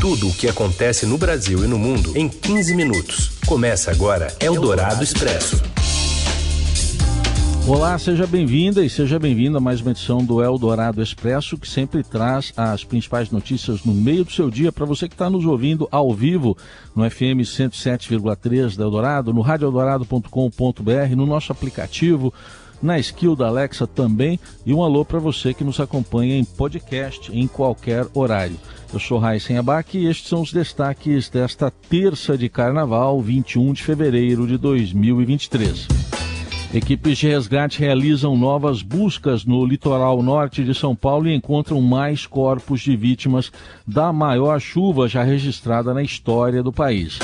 [0.00, 3.32] Tudo o que acontece no Brasil e no mundo em 15 minutos.
[3.44, 5.62] Começa agora Eldorado Expresso.
[7.68, 12.02] Olá, seja bem-vinda e seja bem-vindo a mais uma edição do Eldorado Expresso, que sempre
[12.02, 15.86] traz as principais notícias no meio do seu dia para você que está nos ouvindo
[15.92, 16.56] ao vivo
[16.96, 22.32] no FM 107,3 da Eldorado, no radioeldorado.com.br, no nosso aplicativo
[22.82, 27.30] na skill da Alexa também e um alô para você que nos acompanha em podcast
[27.32, 28.56] em qualquer horário.
[28.92, 33.82] Eu sou Raíssen Abac e estes são os destaques desta terça de carnaval, 21 de
[33.82, 35.86] fevereiro de 2023.
[36.72, 42.26] Equipes de resgate realizam novas buscas no litoral norte de São Paulo e encontram mais
[42.26, 43.50] corpos de vítimas
[43.84, 47.18] da maior chuva já registrada na história do país.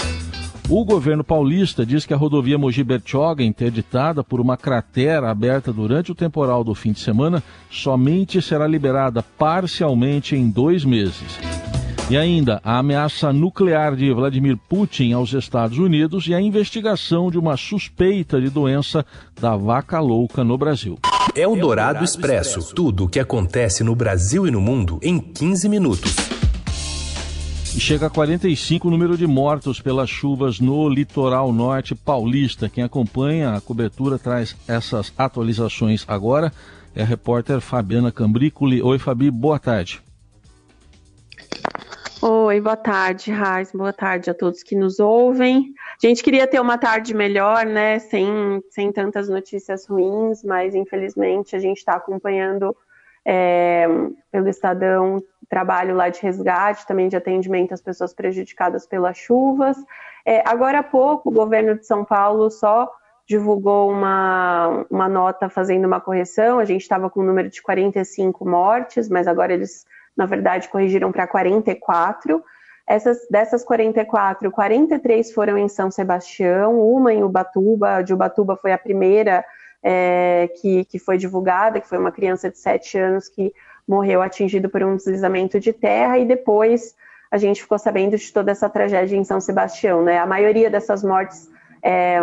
[0.68, 6.10] O governo paulista diz que a rodovia Mogi Bertioga, interditada por uma cratera aberta durante
[6.10, 11.38] o temporal do fim de semana, somente será liberada parcialmente em dois meses.
[12.10, 17.38] E ainda a ameaça nuclear de Vladimir Putin aos Estados Unidos e a investigação de
[17.38, 19.06] uma suspeita de doença
[19.40, 20.98] da vaca louca no Brasil.
[21.36, 25.68] É o Dourado Expresso tudo o que acontece no Brasil e no mundo em 15
[25.68, 26.35] minutos.
[27.76, 32.70] E chega a 45 o número de mortos pelas chuvas no litoral norte paulista.
[32.70, 36.50] Quem acompanha a cobertura traz essas atualizações agora.
[36.94, 38.80] É a repórter Fabiana Cambricoli.
[38.80, 40.00] Oi, Fabi, boa tarde.
[42.22, 43.70] Oi, boa tarde, Raiz.
[43.72, 45.74] Boa tarde a todos que nos ouvem.
[46.02, 47.98] A gente queria ter uma tarde melhor, né?
[47.98, 48.26] Sem,
[48.70, 52.74] sem tantas notícias ruins, mas infelizmente a gente está acompanhando
[53.26, 53.88] é,
[54.30, 59.76] pelo Estadão trabalho lá de resgate, também de atendimento às pessoas prejudicadas pelas chuvas.
[60.24, 62.90] É, agora há pouco, o governo de São Paulo só
[63.26, 66.58] divulgou uma, uma nota fazendo uma correção.
[66.58, 69.84] A gente estava com o um número de 45 mortes, mas agora eles,
[70.16, 72.42] na verdade, corrigiram para 44.
[72.86, 78.02] Essas, dessas 44, 43 foram em São Sebastião, uma em Ubatuba.
[78.02, 79.44] De Ubatuba foi a primeira
[79.88, 83.54] é, que, que foi divulgada, que foi uma criança de 7 anos que
[83.86, 86.96] morreu atingido por um deslizamento de terra, e depois
[87.30, 90.02] a gente ficou sabendo de toda essa tragédia em São Sebastião.
[90.02, 90.18] Né?
[90.18, 91.48] A maioria dessas mortes,
[91.80, 92.18] é,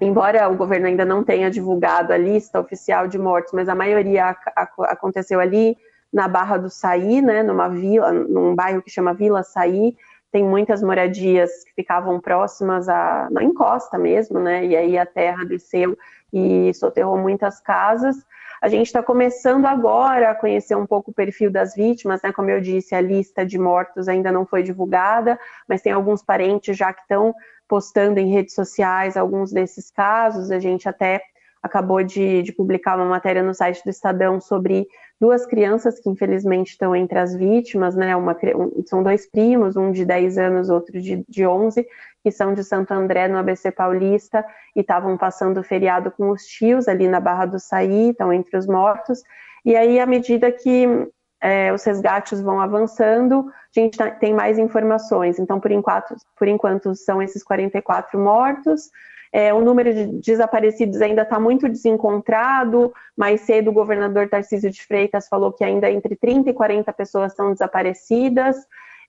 [0.00, 4.34] embora o governo ainda não tenha divulgado a lista oficial de mortes, mas a maioria
[4.56, 5.76] aconteceu ali
[6.10, 9.94] na Barra do Saí, né, numa vila, num bairro que chama Vila Saí,
[10.36, 14.66] tem muitas moradias que ficavam próximas à na encosta mesmo, né?
[14.66, 15.96] E aí a terra desceu
[16.30, 18.16] e soterrou muitas casas.
[18.60, 22.34] A gente está começando agora a conhecer um pouco o perfil das vítimas, né?
[22.34, 26.76] Como eu disse, a lista de mortos ainda não foi divulgada, mas tem alguns parentes
[26.76, 27.34] já que estão
[27.66, 30.50] postando em redes sociais alguns desses casos.
[30.50, 31.22] A gente até
[31.62, 34.86] acabou de, de, publicar uma matéria no site do Estadão sobre
[35.20, 38.14] duas crianças que infelizmente estão entre as vítimas, né?
[38.14, 41.86] Uma, um, são dois primos, um de 10 anos, outro de, de 11,
[42.22, 44.44] que são de Santo André, no ABC Paulista,
[44.74, 48.56] e estavam passando o feriado com os tios ali na Barra do Saí, estão entre
[48.56, 49.22] os mortos.
[49.64, 51.08] E aí, à medida que
[51.40, 55.38] é, os resgates vão avançando, a gente tá, tem mais informações.
[55.38, 58.90] Então, por enquanto, por enquanto são esses 44 mortos.
[59.36, 62.90] É, o número de desaparecidos ainda está muito desencontrado.
[63.14, 67.32] Mais cedo, o governador Tarcísio de Freitas falou que ainda entre 30 e 40 pessoas
[67.32, 68.56] estão desaparecidas.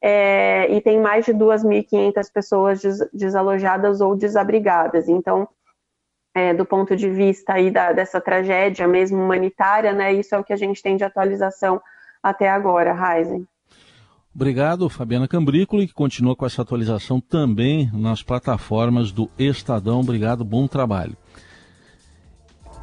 [0.02, 5.08] É, e tem mais de 2.500 pessoas des desalojadas ou desabrigadas.
[5.08, 5.48] Então,
[6.36, 10.44] é, do ponto de vista aí da, dessa tragédia mesmo humanitária, né, isso é o
[10.44, 11.82] que a gente tem de atualização
[12.22, 13.48] até agora, Heisen.
[14.38, 20.02] Obrigado, Fabiana Cambrícolo, que continua com essa atualização também nas plataformas do Estadão.
[20.02, 21.18] Obrigado, bom trabalho.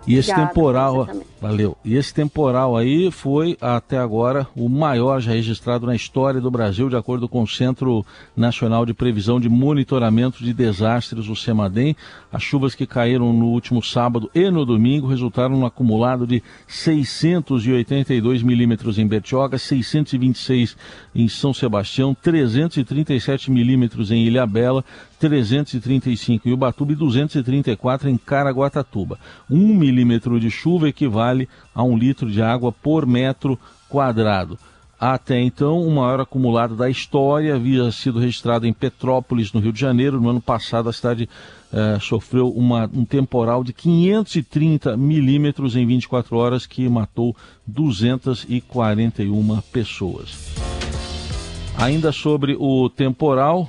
[0.07, 1.09] E esse Obrigada, temporal,
[1.41, 1.77] valeu.
[1.83, 6.91] E esse temporal aí foi até agora o maior já registrado na história do Brasil,
[6.91, 8.05] de acordo com o Centro
[8.37, 11.97] Nacional de Previsão de Monitoramento de Desastres, o CEMADEM.
[12.31, 18.43] As chuvas que caíram no último sábado e no domingo resultaram no acumulado de 682
[18.43, 20.77] milímetros em Bertioga, 626
[21.15, 24.85] em São Sebastião, 337 milímetros em Ilhabela,
[25.19, 29.19] 335 em Ubatuba e 234 em Caraguatatuba.
[29.51, 33.59] Um milímetro de chuva equivale a um litro de água por metro
[33.89, 34.59] quadrado.
[34.99, 39.81] Até então, o maior acumulado da história havia sido registrado em Petrópolis, no Rio de
[39.81, 40.21] Janeiro.
[40.21, 41.29] No ano passado, a cidade
[41.73, 47.37] eh, sofreu uma, um temporal de 530 milímetros em 24 horas, que matou
[47.67, 50.74] 241 pessoas.
[51.77, 53.69] Ainda sobre o temporal,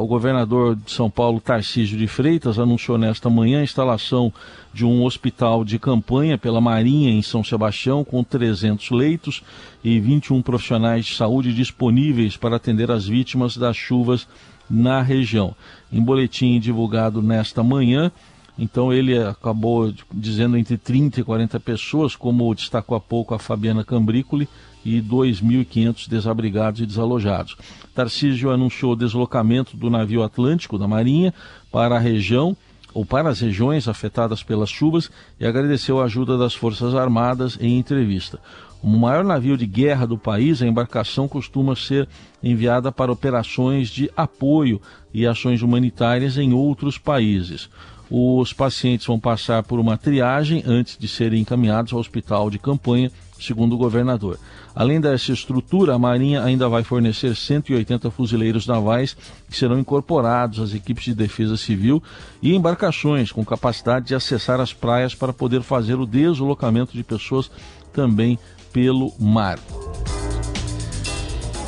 [0.00, 4.32] o governador de São Paulo, Tarcísio de Freitas, anunciou nesta manhã a instalação
[4.72, 9.42] de um hospital de campanha pela Marinha em São Sebastião, com 300 leitos
[9.84, 14.26] e 21 profissionais de saúde disponíveis para atender as vítimas das chuvas
[14.68, 15.54] na região.
[15.92, 18.10] Em boletim divulgado nesta manhã,
[18.58, 23.84] então ele acabou dizendo entre 30 e 40 pessoas, como destacou há pouco a Fabiana
[23.84, 24.48] Cambrícoli,
[24.96, 27.56] e 2.500 desabrigados e desalojados.
[27.94, 31.34] Tarcísio anunciou o deslocamento do navio Atlântico da Marinha
[31.70, 32.56] para a região
[32.94, 37.78] ou para as regiões afetadas pelas chuvas e agradeceu a ajuda das Forças Armadas em
[37.78, 38.40] entrevista.
[38.82, 42.08] O maior navio de guerra do país, a embarcação costuma ser
[42.42, 44.80] enviada para operações de apoio
[45.12, 47.68] e ações humanitárias em outros países.
[48.10, 53.10] Os pacientes vão passar por uma triagem antes de serem encaminhados ao hospital de campanha,
[53.40, 54.38] segundo o governador.
[54.74, 59.16] Além dessa estrutura, a Marinha ainda vai fornecer 180 fuzileiros navais
[59.48, 62.02] que serão incorporados às equipes de defesa civil
[62.40, 67.50] e embarcações com capacidade de acessar as praias para poder fazer o deslocamento de pessoas
[67.92, 68.38] também
[68.72, 69.58] pelo mar.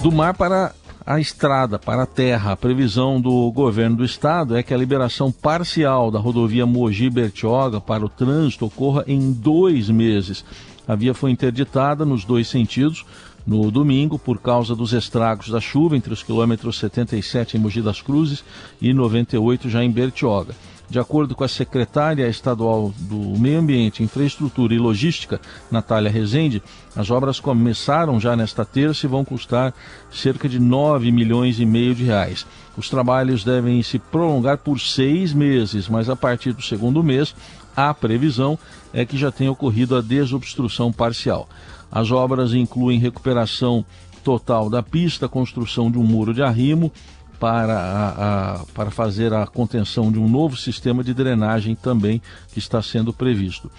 [0.02, 0.74] Do mar para
[1.10, 2.52] a estrada, para a terra.
[2.52, 8.04] A previsão do governo do estado é que a liberação parcial da rodovia Mogi-Bertioga para
[8.04, 10.44] o trânsito ocorra em dois meses.
[10.90, 13.06] A via foi interditada nos dois sentidos
[13.46, 18.02] no domingo por causa dos estragos da chuva entre os quilômetros 77 em Mogi das
[18.02, 18.42] Cruzes
[18.82, 20.52] e 98 já em Bertioga.
[20.90, 25.40] De acordo com a secretária estadual do Meio Ambiente, Infraestrutura e Logística,
[25.70, 26.60] Natália Rezende,
[26.96, 29.72] as obras começaram já nesta terça e vão custar
[30.10, 32.44] cerca de 9 milhões e meio de reais.
[32.76, 37.36] Os trabalhos devem se prolongar por seis meses, mas a partir do segundo mês,
[37.76, 38.58] a previsão
[38.92, 41.48] é que já tenha ocorrido a desobstrução parcial.
[41.90, 43.84] As obras incluem recuperação
[44.22, 46.92] total da pista, construção de um muro de arrimo,
[47.40, 52.20] para, a, a, para fazer a contenção de um novo sistema de drenagem também
[52.52, 53.70] que está sendo previsto.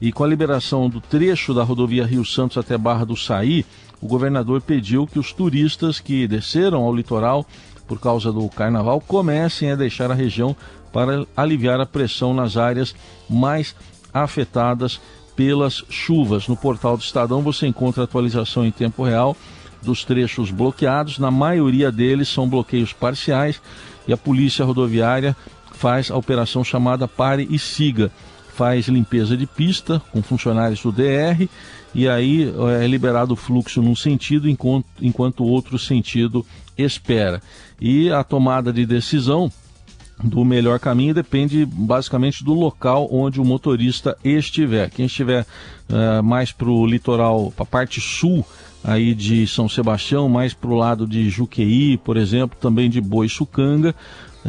[0.00, 3.66] E com a liberação do trecho da rodovia Rio Santos até Barra do Saí,
[4.00, 7.44] o governador pediu que os turistas que desceram ao litoral
[7.90, 10.54] por causa do carnaval comecem a deixar a região
[10.92, 12.94] para aliviar a pressão nas áreas
[13.28, 13.74] mais
[14.14, 15.00] afetadas
[15.34, 16.46] pelas chuvas.
[16.46, 19.36] No portal do Estadão você encontra atualização em tempo real
[19.82, 23.60] dos trechos bloqueados, na maioria deles são bloqueios parciais
[24.06, 25.36] e a polícia rodoviária
[25.72, 28.12] faz a operação chamada Pare e Siga.
[28.60, 31.48] Faz limpeza de pista com funcionários do DR
[31.94, 36.44] e aí é liberado o fluxo num sentido enquanto, enquanto outro sentido
[36.76, 37.40] espera.
[37.80, 39.50] E a tomada de decisão
[40.22, 44.90] do melhor caminho depende basicamente do local onde o motorista estiver.
[44.90, 45.46] Quem estiver
[45.88, 48.44] uh, mais para o litoral, para a parte sul
[48.82, 53.94] aí de São Sebastião, mais para o lado de Juqueí, por exemplo, também de Boiçucanga.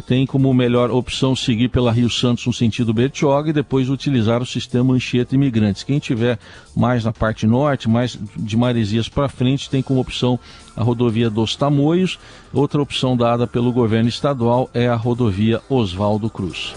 [0.07, 4.45] Tem como melhor opção seguir pela Rio Santos no sentido Bertioga e depois utilizar o
[4.45, 5.83] sistema Anchieta Imigrantes.
[5.83, 6.39] Quem tiver
[6.73, 10.39] mais na parte norte, mais de Maresias para frente, tem como opção
[10.77, 12.17] a rodovia dos Tamoios.
[12.53, 16.73] Outra opção dada pelo governo estadual é a rodovia Oswaldo Cruz.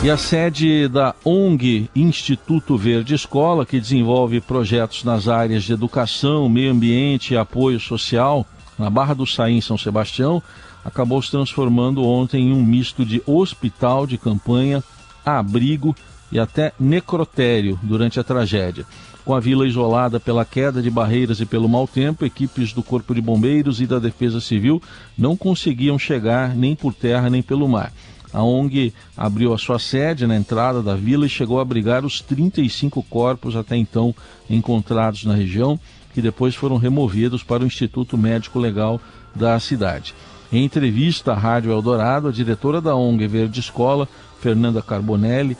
[0.00, 6.48] E a sede da ONG Instituto Verde Escola, que desenvolve projetos nas áreas de educação,
[6.48, 8.46] meio ambiente e apoio social,
[8.78, 10.40] na Barra do Saí, em São Sebastião,
[10.84, 14.84] acabou se transformando ontem em um misto de hospital de campanha,
[15.26, 15.96] abrigo
[16.30, 18.86] e até necrotério durante a tragédia.
[19.24, 23.12] Com a vila isolada pela queda de barreiras e pelo mau tempo, equipes do Corpo
[23.12, 24.80] de Bombeiros e da Defesa Civil
[25.18, 27.92] não conseguiam chegar nem por terra nem pelo mar.
[28.32, 32.20] A ONG abriu a sua sede na entrada da vila e chegou a abrigar os
[32.20, 34.14] 35 corpos até então
[34.48, 35.78] encontrados na região,
[36.12, 39.00] que depois foram removidos para o Instituto Médico Legal
[39.34, 40.14] da cidade.
[40.52, 44.08] Em entrevista à Rádio Eldorado, a diretora da ONG Verde Escola,
[44.40, 45.56] Fernanda Carbonelli,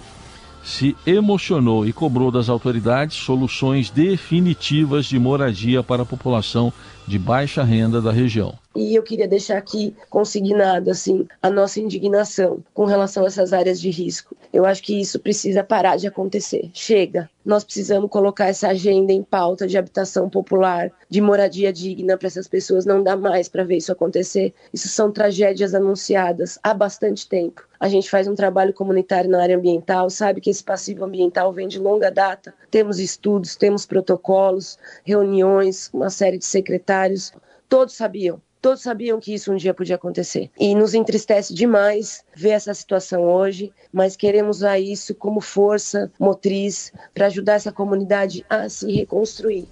[0.63, 6.73] se emocionou e cobrou das autoridades soluções definitivas de moradia para a população
[7.07, 8.55] de baixa renda da região.
[8.81, 13.81] E eu queria deixar aqui consignado assim a nossa indignação com relação a essas áreas
[13.81, 14.37] de risco.
[14.53, 16.71] Eu acho que isso precisa parar de acontecer.
[16.73, 17.29] Chega.
[17.45, 22.47] Nós precisamos colocar essa agenda em pauta de habitação popular, de moradia digna para essas
[22.47, 22.87] pessoas.
[22.87, 24.55] Não dá mais para ver isso acontecer.
[24.73, 27.67] Isso são tragédias anunciadas há bastante tempo.
[27.81, 31.67] A gente faz um trabalho comunitário na área ambiental, sabe que esse passivo ambiental vem
[31.67, 32.55] de longa data.
[32.71, 37.33] Temos estudos, temos protocolos, reuniões, uma série de secretários.
[37.69, 40.51] Todos sabiam Todos sabiam que isso um dia podia acontecer.
[40.59, 46.93] E nos entristece demais ver essa situação hoje, mas queremos usar isso como força motriz
[47.15, 49.67] para ajudar essa comunidade a se reconstruir.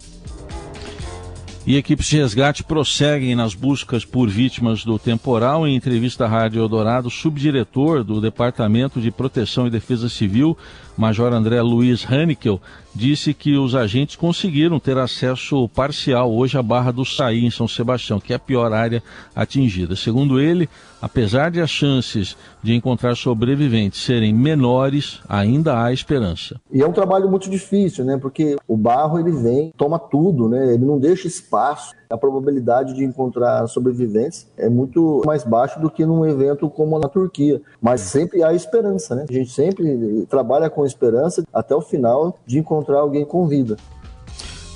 [1.67, 5.67] E equipes de resgate prosseguem nas buscas por vítimas do temporal.
[5.67, 10.57] Em entrevista à Rádio Eldorado, subdiretor do Departamento de Proteção e Defesa Civil,
[10.97, 12.61] Major André Luiz Hanickel,
[12.95, 17.69] disse que os agentes conseguiram ter acesso parcial hoje à Barra do Saí, em São
[17.69, 19.03] Sebastião, que é a pior área
[19.35, 19.95] atingida.
[19.95, 20.67] Segundo ele,
[21.01, 26.59] apesar de as chances de encontrar sobreviventes serem menores, ainda há esperança.
[26.73, 28.17] E é um trabalho muito difícil, né?
[28.17, 30.73] Porque o barro ele vem, toma tudo, né?
[30.73, 31.95] Ele não deixa espaço.
[32.09, 37.09] A probabilidade de encontrar sobreviventes é muito mais baixa do que num evento como na
[37.09, 37.61] Turquia.
[37.83, 39.27] Mas sempre há esperança, né?
[39.29, 43.77] A gente sempre trabalha esperança até o final de encontrar alguém com vida.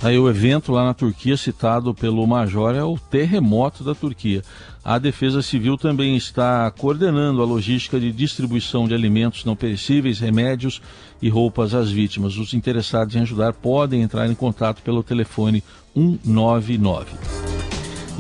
[0.03, 4.43] Aí o evento lá na Turquia citado pelo Major é o terremoto da Turquia.
[4.83, 10.81] A Defesa Civil também está coordenando a logística de distribuição de alimentos não perecíveis, remédios
[11.21, 12.39] e roupas às vítimas.
[12.39, 15.63] Os interessados em ajudar podem entrar em contato pelo telefone
[15.95, 17.11] 199.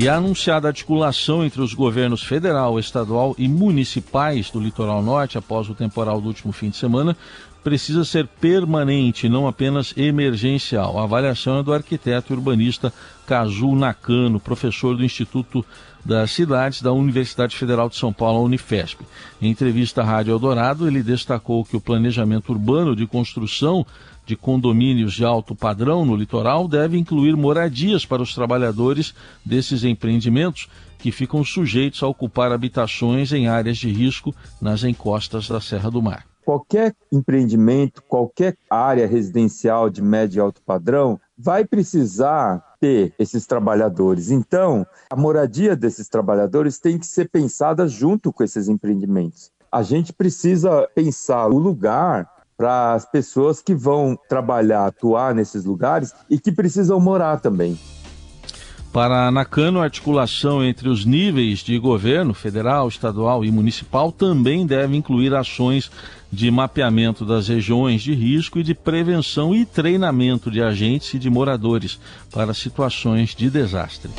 [0.00, 5.68] E a anunciada articulação entre os governos federal, estadual e municipais do litoral norte após
[5.68, 7.14] o temporal do último fim de semana
[7.62, 10.98] precisa ser permanente, não apenas emergencial.
[10.98, 12.90] A avaliação é do arquiteto urbanista
[13.30, 15.64] Kazu Nakano, professor do Instituto
[16.04, 19.04] das Cidades da Universidade Federal de São Paulo, a Unifesp.
[19.40, 23.86] Em entrevista à Rádio Eldorado, ele destacou que o planejamento urbano de construção
[24.26, 30.68] de condomínios de alto padrão no litoral deve incluir moradias para os trabalhadores desses empreendimentos
[30.98, 36.02] que ficam sujeitos a ocupar habitações em áreas de risco nas encostas da Serra do
[36.02, 43.46] Mar qualquer empreendimento, qualquer área residencial de médio e alto padrão vai precisar ter esses
[43.46, 44.30] trabalhadores.
[44.30, 49.52] Então, a moradia desses trabalhadores tem que ser pensada junto com esses empreendimentos.
[49.70, 56.12] A gente precisa pensar o lugar para as pessoas que vão trabalhar, atuar nesses lugares
[56.28, 57.78] e que precisam morar também.
[58.92, 64.96] Para Nakano, a articulação entre os níveis de governo, federal, estadual e municipal, também deve
[64.96, 65.90] incluir ações
[66.32, 71.30] de mapeamento das regiões de risco e de prevenção e treinamento de agentes e de
[71.30, 72.00] moradores
[72.32, 74.10] para situações de desastre.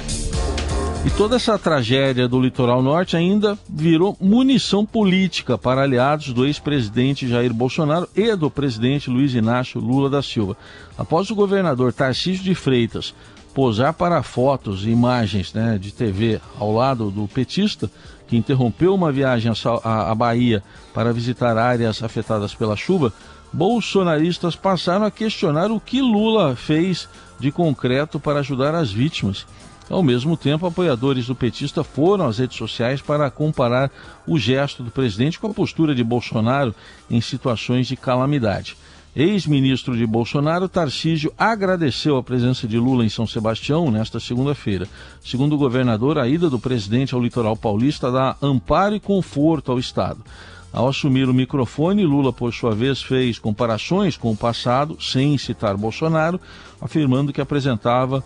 [1.04, 7.28] E toda essa tragédia do litoral norte ainda virou munição política para aliados do ex-presidente
[7.28, 10.56] Jair Bolsonaro e do presidente Luiz Inácio Lula da Silva.
[10.96, 13.16] Após o governador Tarcísio de Freitas
[13.52, 17.90] posar para fotos e imagens né, de TV ao lado do petista,
[18.28, 19.52] que interrompeu uma viagem
[19.84, 23.12] à Bahia para visitar áreas afetadas pela chuva,
[23.52, 29.48] bolsonaristas passaram a questionar o que Lula fez de concreto para ajudar as vítimas.
[29.92, 33.92] Ao mesmo tempo, apoiadores do petista foram às redes sociais para comparar
[34.26, 36.74] o gesto do presidente com a postura de Bolsonaro
[37.10, 38.78] em situações de calamidade.
[39.14, 44.88] Ex-ministro de Bolsonaro, Tarcísio, agradeceu a presença de Lula em São Sebastião nesta segunda-feira.
[45.22, 49.80] Segundo o governador, a ida do presidente ao litoral paulista dá amparo e conforto ao
[49.80, 50.24] Estado.
[50.72, 55.76] Ao assumir o microfone, Lula, por sua vez, fez comparações com o passado, sem citar
[55.76, 56.40] Bolsonaro,
[56.80, 58.24] afirmando que apresentava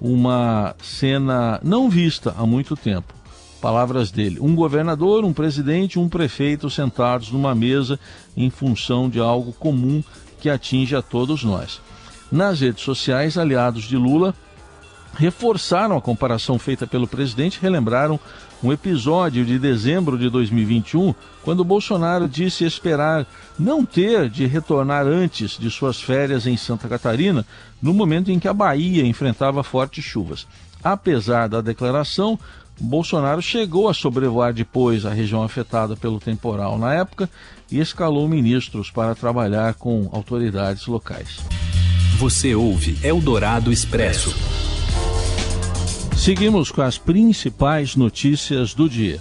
[0.00, 3.12] uma cena não vista há muito tempo.
[3.60, 8.00] Palavras dele: um governador, um presidente, um prefeito sentados numa mesa
[8.36, 10.02] em função de algo comum
[10.40, 11.80] que atinge a todos nós.
[12.32, 14.34] Nas redes sociais, aliados de Lula
[15.14, 18.18] reforçaram a comparação feita pelo presidente, relembraram
[18.62, 23.26] um episódio de dezembro de 2021, quando Bolsonaro disse esperar
[23.58, 27.44] não ter de retornar antes de suas férias em Santa Catarina,
[27.80, 30.46] no momento em que a Bahia enfrentava fortes chuvas.
[30.82, 32.38] Apesar da declaração,
[32.78, 37.28] Bolsonaro chegou a sobrevoar depois a região afetada pelo temporal na época
[37.70, 41.40] e escalou ministros para trabalhar com autoridades locais.
[42.18, 44.69] Você ouve Eldorado Expresso.
[46.20, 49.18] Seguimos com as principais notícias do dia.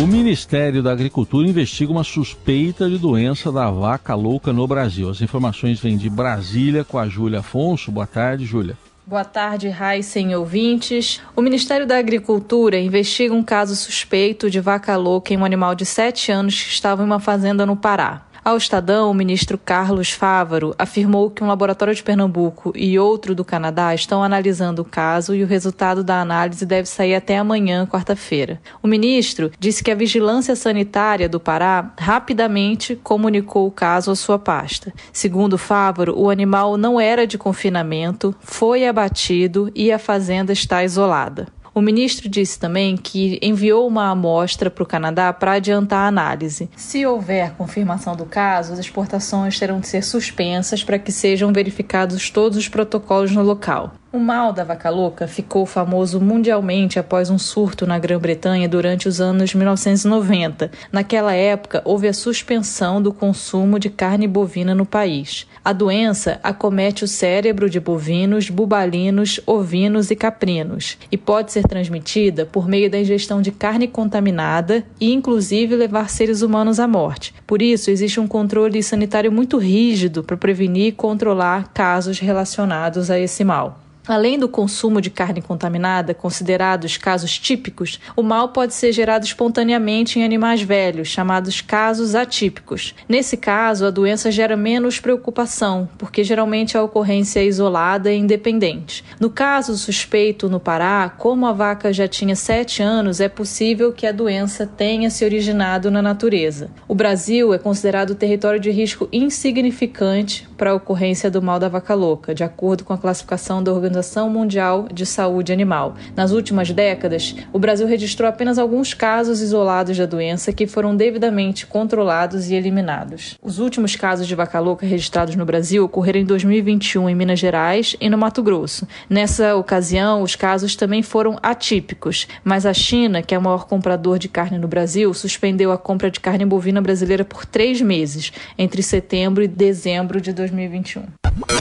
[0.00, 5.10] O Ministério da Agricultura investiga uma suspeita de doença da vaca louca no Brasil.
[5.10, 7.90] As informações vêm de Brasília com a Júlia Afonso.
[7.90, 8.78] Boa tarde, Júlia.
[9.04, 11.20] Boa tarde, Raíssen ouvintes.
[11.34, 15.84] O Ministério da Agricultura investiga um caso suspeito de vaca louca em um animal de
[15.84, 18.29] 7 anos que estava em uma fazenda no Pará.
[18.42, 23.44] Ao Estadão, o ministro Carlos Fávaro afirmou que um laboratório de Pernambuco e outro do
[23.44, 28.58] Canadá estão analisando o caso e o resultado da análise deve sair até amanhã, quarta-feira.
[28.82, 34.38] O ministro disse que a Vigilância Sanitária do Pará rapidamente comunicou o caso à sua
[34.38, 34.90] pasta.
[35.12, 41.59] Segundo Fávaro, o animal não era de confinamento, foi abatido e a fazenda está isolada.
[41.80, 46.68] O ministro disse também que enviou uma amostra para o Canadá para adiantar a análise.
[46.76, 52.28] Se houver confirmação do caso, as exportações terão de ser suspensas para que sejam verificados
[52.28, 53.94] todos os protocolos no local.
[54.12, 59.20] O mal da vaca louca ficou famoso mundialmente após um surto na Grã-Bretanha durante os
[59.20, 60.68] anos 1990.
[60.90, 65.46] Naquela época, houve a suspensão do consumo de carne bovina no país.
[65.64, 72.44] A doença acomete o cérebro de bovinos, bubalinos, ovinos e caprinos e pode ser transmitida
[72.44, 77.32] por meio da ingestão de carne contaminada e, inclusive, levar seres humanos à morte.
[77.46, 83.16] Por isso, existe um controle sanitário muito rígido para prevenir e controlar casos relacionados a
[83.16, 83.78] esse mal.
[84.10, 90.18] Além do consumo de carne contaminada, considerados casos típicos, o mal pode ser gerado espontaneamente
[90.18, 92.92] em animais velhos, chamados casos atípicos.
[93.08, 99.04] Nesse caso, a doença gera menos preocupação, porque geralmente a ocorrência é isolada e independente.
[99.20, 104.08] No caso suspeito no Pará, como a vaca já tinha 7 anos, é possível que
[104.08, 106.68] a doença tenha se originado na natureza.
[106.88, 111.94] O Brasil é considerado território de risco insignificante para a ocorrência do mal da vaca
[111.94, 115.94] louca, de acordo com a classificação da Organização Mundial de Saúde Animal.
[116.14, 121.66] Nas últimas décadas, o Brasil registrou apenas alguns casos isolados da doença que foram devidamente
[121.66, 123.38] controlados e eliminados.
[123.42, 127.96] Os últimos casos de vaca louca registrados no Brasil ocorreram em 2021 em Minas Gerais
[127.98, 128.86] e no Mato Grosso.
[129.08, 134.18] Nessa ocasião, os casos também foram atípicos, mas a China, que é o maior comprador
[134.18, 138.82] de carne no Brasil, suspendeu a compra de carne bovina brasileira por três meses, entre
[138.82, 140.49] setembro e dezembro de 2021.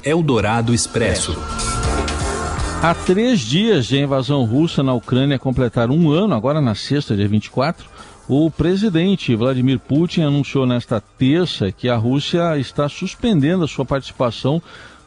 [0.03, 1.35] Eldorado Expresso.
[2.81, 7.27] Há três dias de invasão russa na Ucrânia completar um ano, agora na sexta, dia
[7.27, 7.87] 24,
[8.27, 14.61] o presidente Vladimir Putin anunciou nesta terça que a Rússia está suspendendo a sua participação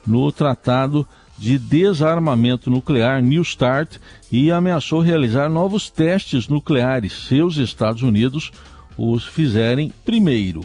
[0.07, 1.07] no Tratado
[1.39, 3.97] de Desarmamento Nuclear New START
[4.31, 8.53] e ameaçou realizar novos testes nucleares se os Estados Unidos
[8.99, 10.61] os fizerem primeiro.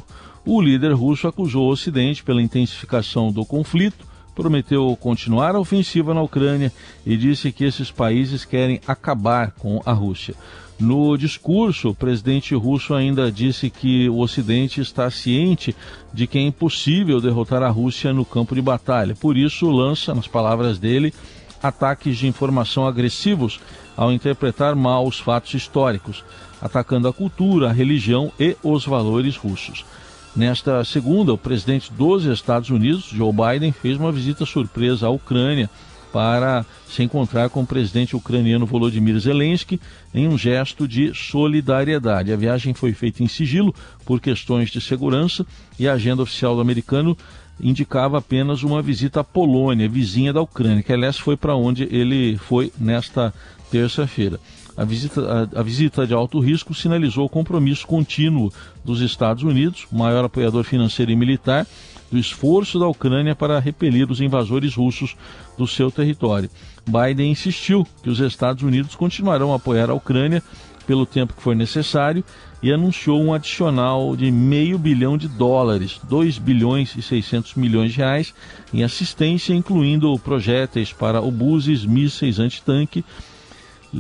[0.49, 6.21] O líder russo acusou o Ocidente pela intensificação do conflito prometeu continuar a ofensiva na
[6.21, 6.71] Ucrânia
[7.03, 10.35] e disse que esses países querem acabar com a Rússia.
[10.79, 15.75] No discurso, o presidente russo ainda disse que o Ocidente está ciente
[16.13, 19.15] de que é impossível derrotar a Rússia no campo de batalha.
[19.15, 21.11] Por isso, lança, nas palavras dele,
[21.61, 23.59] ataques de informação agressivos
[23.97, 26.23] ao interpretar mal os fatos históricos,
[26.61, 29.83] atacando a cultura, a religião e os valores russos.
[30.37, 35.67] Nesta segunda, o presidente dos Estados Unidos, Joe Biden, fez uma visita surpresa à Ucrânia
[36.13, 39.81] para se encontrar com o presidente ucraniano Volodymyr Zelensky
[40.13, 42.31] em um gesto de solidariedade.
[42.31, 43.73] A viagem foi feita em sigilo
[44.05, 45.43] por questões de segurança
[45.79, 47.17] e a agenda oficial do americano
[47.59, 52.37] indicava apenas uma visita à Polônia, vizinha da Ucrânia, que aliás foi para onde ele
[52.37, 53.33] foi nesta
[53.71, 54.39] terça-feira.
[54.77, 58.53] A visita, a, a visita de alto risco sinalizou o compromisso contínuo
[58.85, 61.65] dos Estados Unidos, maior apoiador financeiro e militar,
[62.11, 65.17] do esforço da Ucrânia para repelir os invasores russos
[65.57, 66.49] do seu território.
[66.85, 70.43] Biden insistiu que os Estados Unidos continuarão a apoiar a Ucrânia
[70.85, 72.23] pelo tempo que for necessário
[72.63, 77.97] e anunciou um adicional de meio bilhão de dólares, 2 bilhões e 600 milhões de
[77.97, 78.33] reais,
[78.73, 83.03] em assistência, incluindo projéteis para obuses, mísseis antitanque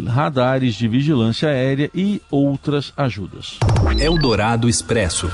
[0.05, 3.57] radares de vigilância aérea e outras ajudas.
[3.99, 5.29] Eldorado Expresso.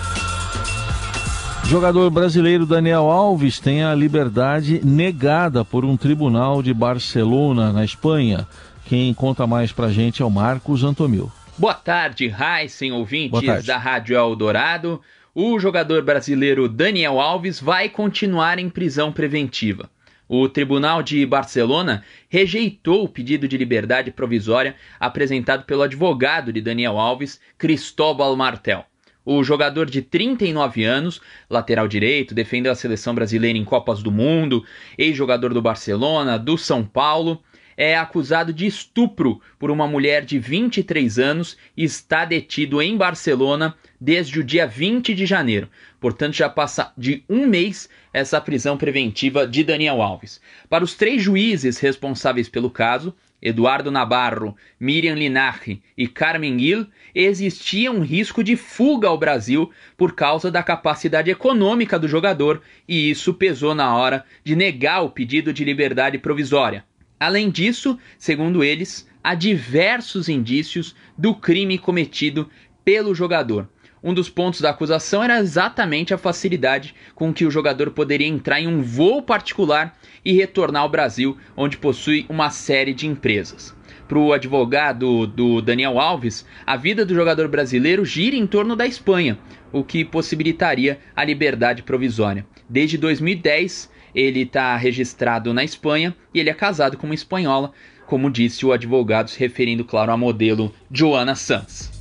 [1.66, 8.48] Jogador brasileiro Daniel Alves tem a liberdade negada por um tribunal de Barcelona, na Espanha.
[8.86, 11.32] Quem conta mais pra gente é o Marcos Antomil.
[11.58, 13.68] Boa tarde, Heisen, ouvintes tarde.
[13.68, 15.02] da Rádio Eldorado.
[15.34, 19.90] O jogador brasileiro Daniel Alves vai continuar em prisão preventiva.
[20.36, 26.98] O Tribunal de Barcelona rejeitou o pedido de liberdade provisória apresentado pelo advogado de Daniel
[26.98, 28.84] Alves, Cristóbal Martel.
[29.24, 34.66] O jogador de 39 anos, lateral direito, defendeu a seleção brasileira em Copas do Mundo,
[34.98, 37.40] ex-jogador do Barcelona, do São Paulo,
[37.78, 43.76] é acusado de estupro por uma mulher de 23 anos e está detido em Barcelona
[44.00, 45.70] desde o dia 20 de janeiro.
[46.00, 50.42] Portanto, já passa de um mês essa prisão preventiva de Daniel Alves.
[50.70, 57.92] Para os três juízes responsáveis pelo caso, Eduardo Nabarro, Miriam Linarri e Carmen Gil, existia
[57.92, 63.34] um risco de fuga ao Brasil por causa da capacidade econômica do jogador e isso
[63.34, 66.86] pesou na hora de negar o pedido de liberdade provisória.
[67.24, 72.50] Além disso, segundo eles, há diversos indícios do crime cometido
[72.84, 73.70] pelo jogador.
[74.04, 78.60] Um dos pontos da acusação era exatamente a facilidade com que o jogador poderia entrar
[78.60, 83.74] em um voo particular e retornar ao Brasil, onde possui uma série de empresas.
[84.06, 88.86] Para o advogado do Daniel Alves, a vida do jogador brasileiro gira em torno da
[88.86, 89.40] Espanha,
[89.72, 92.46] o que possibilitaria a liberdade provisória.
[92.68, 97.72] Desde 2010, Ele está registrado na Espanha e ele é casado com uma espanhola,
[98.06, 101.94] como disse o advogado, se referindo, claro, à modelo Joana Sanz.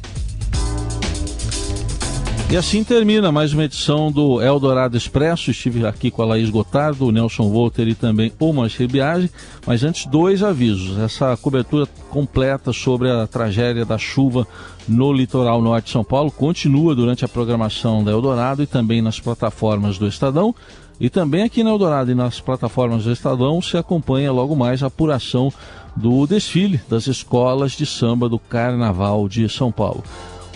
[2.52, 5.50] E assim termina mais uma edição do Eldorado Expresso.
[5.50, 9.30] Estive aqui com a Laís Gotardo, o Nelson Volter e também o Mancher Biagi.
[9.66, 10.98] Mas antes, dois avisos.
[10.98, 14.46] Essa cobertura completa sobre a tragédia da chuva
[14.86, 19.18] no litoral norte de São Paulo continua durante a programação da Eldorado e também nas
[19.18, 20.54] plataformas do Estadão.
[21.02, 24.86] E também aqui na Eldorado e nas plataformas do Estadão se acompanha logo mais a
[24.86, 25.52] apuração
[25.96, 30.04] do desfile das escolas de samba do Carnaval de São Paulo.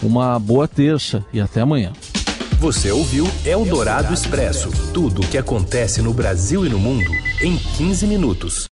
[0.00, 1.92] Uma boa terça e até amanhã.
[2.61, 7.11] Você ouviu Eldorado Expresso tudo o que acontece no Brasil e no mundo
[7.42, 8.64] em 15 minutos.